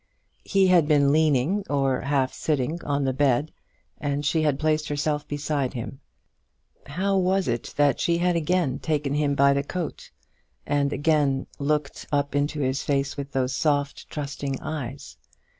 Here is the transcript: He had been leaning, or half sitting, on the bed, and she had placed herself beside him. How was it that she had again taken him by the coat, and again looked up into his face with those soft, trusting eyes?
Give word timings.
He 0.45 0.65
had 0.65 0.87
been 0.87 1.11
leaning, 1.11 1.63
or 1.69 2.01
half 2.01 2.33
sitting, 2.33 2.83
on 2.83 3.03
the 3.05 3.13
bed, 3.13 3.51
and 3.99 4.25
she 4.25 4.41
had 4.41 4.57
placed 4.57 4.87
herself 4.89 5.27
beside 5.27 5.73
him. 5.75 5.99
How 6.87 7.15
was 7.17 7.47
it 7.47 7.75
that 7.77 7.99
she 7.99 8.17
had 8.17 8.35
again 8.35 8.79
taken 8.79 9.13
him 9.13 9.35
by 9.35 9.53
the 9.53 9.61
coat, 9.61 10.09
and 10.65 10.91
again 10.91 11.45
looked 11.59 12.07
up 12.11 12.35
into 12.35 12.61
his 12.61 12.81
face 12.81 13.15
with 13.15 13.33
those 13.33 13.55
soft, 13.55 14.09
trusting 14.09 14.59
eyes? 14.59 15.17